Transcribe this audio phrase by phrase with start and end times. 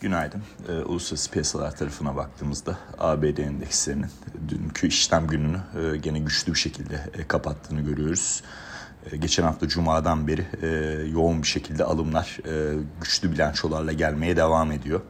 [0.00, 0.42] Günaydın.
[0.68, 4.10] Ee, uluslararası piyasalar tarafına baktığımızda ABD endekslerinin
[4.48, 8.42] dünkü işlem gününü e, gene güçlü bir şekilde e, kapattığını görüyoruz.
[9.12, 10.68] E, geçen hafta Cuma'dan beri e,
[11.08, 15.00] yoğun bir şekilde alımlar e, güçlü bilançolarla gelmeye devam ediyor.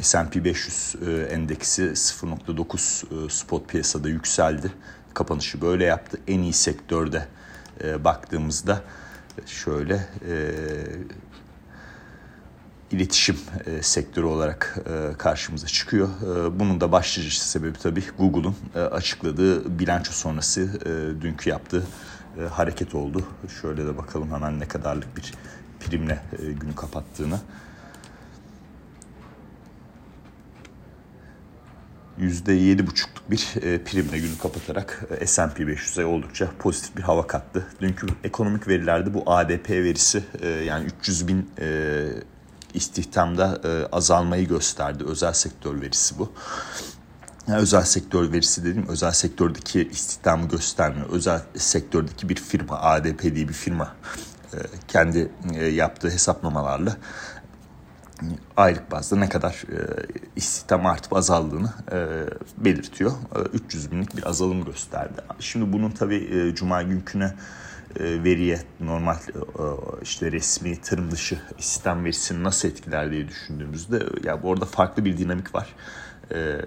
[0.00, 4.72] S&P 500 e, endeksi 0.9 e, spot piyasada yükseldi.
[5.14, 6.18] Kapanışı böyle yaptı.
[6.28, 7.26] En iyi sektörde
[7.84, 8.82] e, baktığımızda
[9.46, 9.94] şöyle
[10.28, 10.52] e,
[12.92, 13.36] iletişim
[13.66, 16.08] e, sektörü olarak e, karşımıza çıkıyor.
[16.08, 21.86] E, bunun da başlıca sebebi tabii Google'un e, açıkladığı bilanço sonrası e, dünkü yaptığı
[22.40, 23.24] e, hareket oldu.
[23.60, 25.32] Şöyle de bakalım hemen ne kadarlık bir
[25.80, 27.40] primle e, günü kapattığını.
[32.20, 37.66] %7,5'luk bir e, primle günü kapatarak e, S&P 500'e oldukça pozitif bir hava kattı.
[37.80, 41.50] Dünkü ekonomik verilerde bu ADP verisi e, yani 300 bin
[42.74, 43.60] istihdamda
[43.92, 45.04] azalmayı gösterdi.
[45.04, 46.32] Özel sektör verisi bu.
[47.48, 51.10] Yani özel sektör verisi dedim özel sektördeki istihdamı göstermiyor.
[51.10, 53.94] Özel sektördeki bir firma ADP diye bir firma
[54.88, 55.30] kendi
[55.72, 56.96] yaptığı hesaplamalarla
[58.56, 61.98] aylık bazda ne kadar e, istihdam artıp azaldığını e,
[62.64, 63.12] belirtiyor.
[63.36, 65.20] E, 300 binlik bir azalım gösterdi.
[65.40, 67.34] Şimdi bunun tabii e, cuma günküne e,
[68.00, 69.42] veriye normal e,
[70.02, 75.18] işte resmi tırım dışı istihdam verisini nasıl etkiler diye düşündüğümüzde ya bu arada farklı bir
[75.18, 75.68] dinamik var.
[76.34, 76.60] E,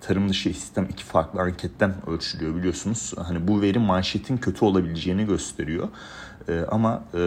[0.00, 3.14] tarım dışı istihdam iki farklı anketten ölçülüyor biliyorsunuz.
[3.16, 5.88] Hani bu veri manşetin kötü olabileceğini gösteriyor.
[6.48, 7.18] E, ama e,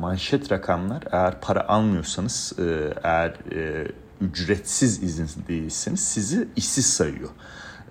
[0.00, 3.88] manşet rakamlar eğer para almıyorsanız, e, eğer e,
[4.20, 7.28] ücretsiz izin değilseniz sizi işsiz sayıyor.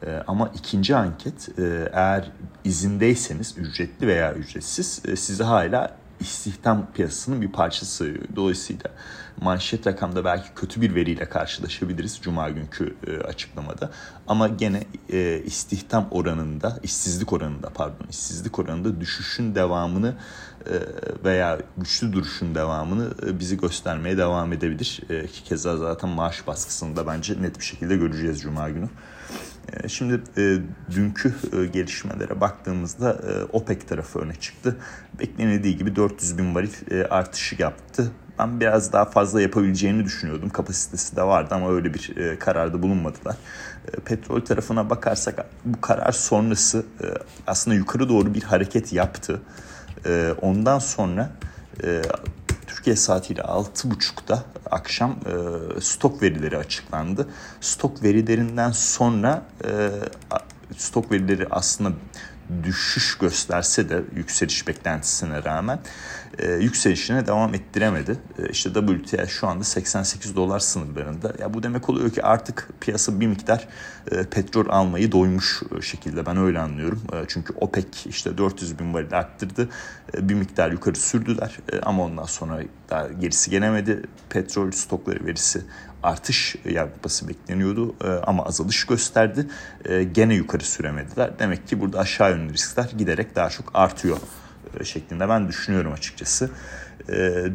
[0.06, 2.32] E, ama ikinci anket e, eğer
[2.64, 8.16] izindeyseniz ücretli veya ücretsiz e, sizi hala istihdam piyasasının bir parçası.
[8.36, 8.92] Dolayısıyla
[9.42, 13.92] manşet rakamda belki kötü bir veriyle karşılaşabiliriz Cuma günkü e, açıklamada.
[14.28, 14.84] Ama gene
[15.46, 20.16] istihdam oranında, işsizlik oranında pardon, işsizlik oranında düşüşün devamını
[21.26, 25.02] veya güçlü duruşun devamını bizi göstermeye devam edebilir.
[25.46, 28.90] Keza zaten maaş baskısını da bence net bir şekilde göreceğiz Cuma günü.
[29.72, 30.58] Ee, şimdi e,
[30.92, 34.78] dünkü e, gelişmelere baktığımızda e, OPEC tarafı öne çıktı.
[35.20, 38.12] Beklenildiği gibi 400 bin varil e, artışı yaptı.
[38.40, 40.50] Ben biraz daha fazla yapabileceğini düşünüyordum.
[40.50, 43.36] Kapasitesi de vardı ama öyle bir e, kararda bulunmadılar.
[43.88, 47.06] E, petrol tarafına bakarsak bu karar sonrası e,
[47.48, 49.42] aslında yukarı doğru bir hareket yaptı.
[50.06, 51.32] E, ondan sonra
[51.84, 52.02] e,
[52.76, 57.28] Türkiye saatiyle 6.30'da akşam e, stok verileri açıklandı.
[57.62, 59.90] Stok verilerinden sonra e,
[60.78, 61.92] stok verileri aslında
[62.64, 65.80] düşüş gösterse de yükseliş beklentisine rağmen
[66.40, 68.18] e, yükselişine devam ettiremedi.
[68.40, 71.34] E, işte WTI şu anda 88 dolar sınırlarında.
[71.40, 73.68] Ya bu demek oluyor ki artık piyasa bir miktar
[74.12, 77.02] e, petrol almayı doymuş şekilde ben öyle anlıyorum.
[77.14, 79.70] E, çünkü OPEC işte 400 bin varil arttırdı.
[80.18, 84.02] E, bir miktar yukarı sürdüler e, ama ondan sonra daha gerisi gelemedi.
[84.30, 85.62] Petrol stokları verisi
[86.04, 89.48] artış yapması bekleniyordu e, ama azalış gösterdi.
[89.86, 91.40] E, gene yukarı süremediler.
[91.40, 94.18] Demek ki burada aşağı yönlü riskler giderek daha çok artıyor
[94.80, 96.50] e, şeklinde ben düşünüyorum açıkçası.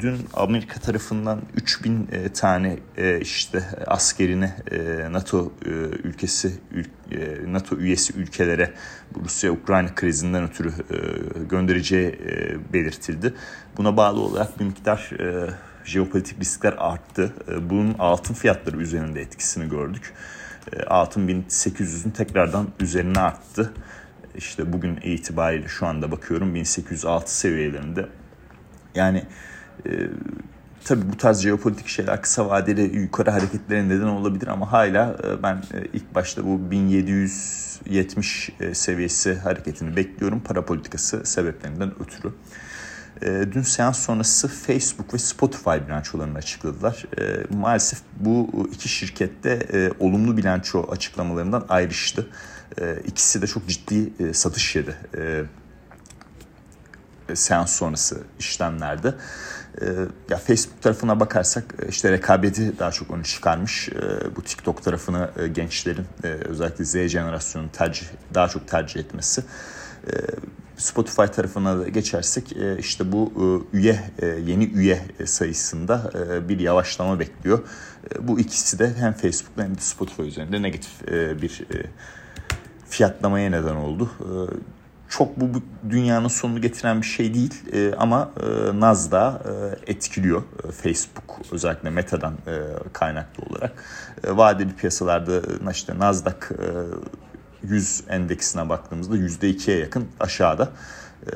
[0.01, 2.79] Dün Amerika tarafından 3000 tane
[3.21, 4.53] işte askerini
[5.11, 5.53] NATO
[6.05, 6.53] ülkesi
[7.47, 8.73] NATO üyesi ülkelere
[9.25, 10.73] Rusya-Ukrayna krizinden ötürü
[11.49, 12.19] göndereceği
[12.73, 13.35] belirtildi.
[13.77, 15.11] Buna bağlı olarak bir miktar
[15.89, 17.33] jeopolitik riskler arttı.
[17.49, 20.15] Ee, bunun altın fiyatları üzerinde etkisini gördük.
[20.73, 23.73] Ee, altın 1800'ün tekrardan üzerine arttı.
[24.37, 28.07] İşte bugün itibariyle şu anda bakıyorum 1806 seviyelerinde.
[28.95, 29.25] Yani
[29.87, 29.91] e,
[30.85, 35.57] tabi bu tarz jeopolitik şeyler kısa vadeli yukarı hareketlere neden olabilir ama hala e, ben
[35.57, 42.33] e, ilk başta bu 1770 e, seviyesi hareketini bekliyorum para politikası sebeplerinden ötürü.
[43.23, 47.05] E, dün seans sonrası Facebook ve Spotify bilançolarını açıkladılar.
[47.21, 52.29] E, maalesef bu iki şirkette e, olumlu bilanço açıklamalarından ayrıştı.
[52.81, 55.45] E, ikisi de çok ciddi e, satış yedi e,
[57.35, 59.15] seans sonrası işlemlerde.
[59.81, 59.87] E,
[60.31, 63.89] ya Facebook tarafına bakarsak e, işte rekabeti daha çok öne çıkarmış.
[63.89, 69.45] E, bu TikTok tarafını e, gençlerin e, özellikle Z jenerasyonun tercih daha çok tercih etmesi.
[70.07, 70.13] E,
[70.79, 73.33] Spotify tarafına da geçersek e, işte bu
[73.73, 76.11] e, üye e, yeni üye sayısında
[76.49, 77.59] bir yavaşlama bekliyor.
[78.21, 81.07] Bu ikisi de hem Facebook'ta hem de Spotify üzerinde negatif
[81.43, 81.65] bir
[82.89, 84.11] fiyatlamaya neden oldu.
[85.09, 87.55] çok bu, dünyanın sonunu getiren bir şey değil
[87.99, 88.31] ama
[88.75, 89.35] Nasdaq
[89.87, 90.43] etkiliyor
[90.83, 92.35] Facebook özellikle Meta'dan
[92.93, 93.85] kaynaklı olarak.
[94.29, 96.41] Vadeli piyasalarda işte Nasdaq
[97.63, 100.73] 100 endeksine baktığımızda %2'ye yakın aşağıda.
[101.27, 101.31] E,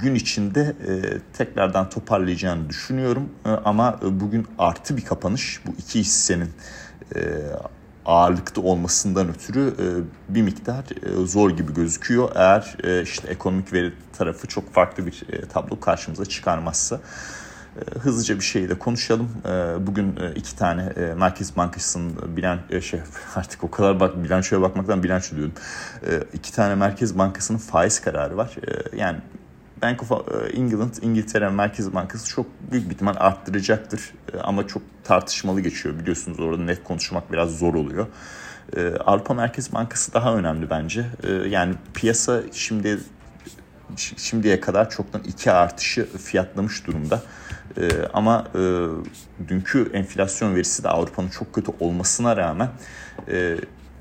[0.00, 0.92] gün içinde e,
[1.32, 6.50] tekrardan toparlayacağını düşünüyorum e, ama e, bugün artı bir kapanış bu iki hissenin
[7.14, 7.20] e,
[8.06, 9.74] ağırlıkta olmasından ötürü
[10.28, 10.84] bir miktar
[11.24, 12.30] zor gibi gözüküyor.
[12.34, 17.00] Eğer işte ekonomik veri tarafı çok farklı bir tablo karşımıza çıkarmazsa.
[18.00, 19.28] Hızlıca bir şeyi de konuşalım.
[19.80, 23.00] Bugün iki tane Merkez Bankası'nın bilan şey
[23.34, 25.52] artık o kadar bak bilançoya bakmaktan bilanço diyorum.
[26.32, 28.56] İki tane Merkez Bankası'nın faiz kararı var.
[28.96, 29.18] Yani
[29.82, 34.12] Bank of e, England, İngiltere Merkez Bankası çok büyük bir ihtimal arttıracaktır.
[34.34, 38.06] E, ama çok tartışmalı geçiyor biliyorsunuz orada net konuşmak biraz zor oluyor.
[38.76, 41.06] E, Avrupa Merkez Bankası daha önemli bence.
[41.48, 42.98] Yani piyasa şimdi
[43.96, 47.22] şimdiye kadar çoktan iki artışı fiyatlamış durumda.
[48.12, 48.44] Ama
[49.48, 52.68] dünkü enflasyon verisi de Avrupa'nın çok kötü olmasına rağmen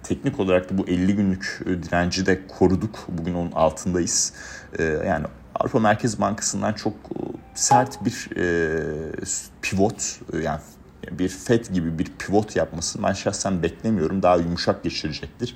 [0.04, 3.06] teknik olarak da bu 50 günlük direnci de koruduk.
[3.08, 4.34] Bugün onun altındayız.
[4.80, 5.26] Yani
[5.60, 7.20] Avrupa Merkez Bankası'ndan çok e,
[7.56, 8.82] sert bir e,
[9.62, 10.60] pivot e, yani
[11.12, 14.24] bir FED gibi bir pivot yapmasını ben şahsen beklemiyorum.
[14.24, 15.56] Daha yumuşak geçirecektir.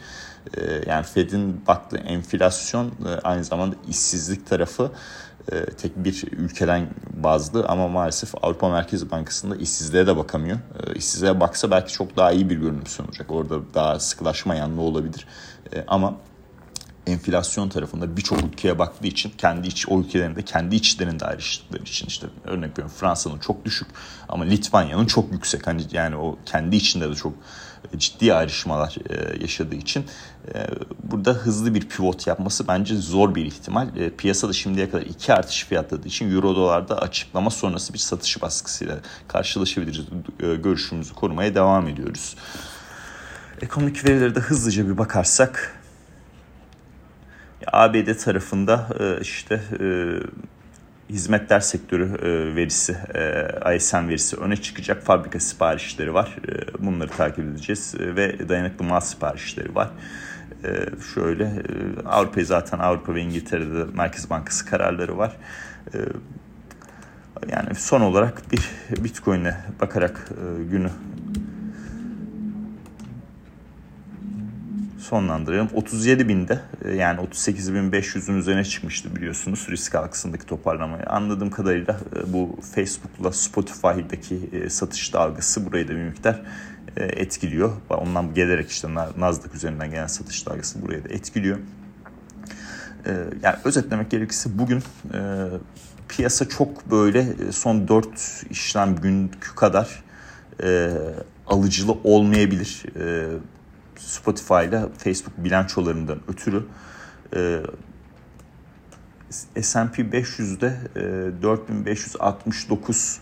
[0.57, 5.30] E, yani FED'in baktığı enflasyon e, aynı zamanda işsizlik tarafı e,
[5.77, 10.57] tek bir ülkeden bazlı ama maalesef Avrupa Merkez Bankası'nda işsizliğe de bakamıyor.
[10.57, 13.31] E, işsizliğe baksa belki çok daha iyi bir görünüm sunacak.
[13.31, 15.27] Orada daha sıkılaşma yanlı olabilir.
[15.75, 16.15] E, ama
[17.07, 22.27] enflasyon tarafında birçok ülkeye baktığı için kendi iç o ülkelerinde kendi içlerinde ayrıştıkları için işte
[22.45, 23.87] örnek veriyorum Fransa'nın çok düşük
[24.29, 27.33] ama Litvanya'nın çok yüksek hani yani o kendi içinde de çok
[27.97, 30.05] ciddi ayrışmalar e, yaşadığı için
[30.55, 30.67] e,
[31.03, 33.97] burada hızlı bir pivot yapması bence zor bir ihtimal.
[33.97, 38.99] E, piyasada şimdiye kadar iki artış fiyatladığı için euro dolarda açıklama sonrası bir satış baskısıyla
[39.27, 40.05] karşılaşabiliriz.
[40.39, 42.35] Görüşümüzü korumaya devam ediyoruz.
[43.61, 45.81] Ekonomik verilere de hızlıca bir bakarsak
[47.67, 48.87] ABD tarafında
[49.21, 49.61] işte
[51.11, 52.97] hizmetler sektörü e, verisi,
[53.75, 56.35] ISM verisi öne çıkacak fabrika siparişleri var.
[56.79, 59.89] Bunları takip edeceğiz ve dayanıklı mal siparişleri var.
[61.13, 61.51] Şöyle
[62.05, 65.37] Avrupa zaten Avrupa ve İngiltere'de Merkez Bankası kararları var.
[67.47, 68.69] Yani son olarak bir
[69.03, 70.29] Bitcoin'e bakarak
[70.71, 70.89] günü
[75.11, 75.69] sonlandıralım.
[75.73, 81.03] 37 binde e, yani 38.500'ün üzerine çıkmıştı biliyorsunuz risk algısındaki toparlamayı.
[81.03, 86.41] Anladığım kadarıyla e, bu Facebook'la Spotify'daki e, satış dalgası burayı da bir miktar
[86.97, 87.71] etkiliyor.
[87.89, 91.57] Ondan gelerek işte Nasdaq üzerinden gelen satış dalgası burayı da etkiliyor.
[93.43, 94.83] Yani özetlemek gerekirse bugün
[96.09, 98.07] piyasa çok böyle son 4
[98.49, 100.03] işlem günkü kadar
[101.47, 102.83] alıcılı olmayabilir.
[104.05, 106.63] Spotify ile Facebook bilançolarından ötürü
[107.35, 107.61] e,
[109.61, 113.19] S&P 500'de e, 4569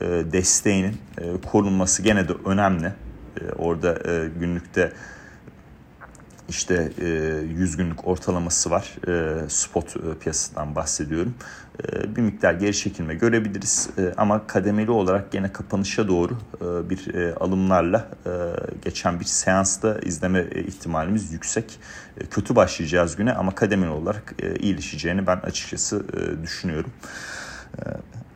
[0.00, 2.92] e, desteğinin e, korunması gene de önemli.
[3.40, 4.92] E, orada e, günlükte
[6.50, 6.92] işte
[7.56, 8.94] 100 e, günlük ortalaması var.
[9.08, 11.34] E, spot e, piyasasından bahsediyorum.
[12.16, 13.90] Bir miktar geri çekilme görebiliriz.
[14.16, 16.38] Ama kademeli olarak gene kapanışa doğru
[16.90, 18.08] bir alımlarla
[18.84, 21.78] geçen bir seansta izleme ihtimalimiz yüksek.
[22.30, 26.04] Kötü başlayacağız güne ama kademeli olarak iyileşeceğini ben açıkçası
[26.42, 26.90] düşünüyorum.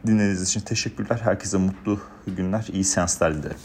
[0.07, 1.21] Dinlediğiniz için teşekkürler.
[1.25, 3.57] Herkese mutlu günler, iyi seanslar dilerim.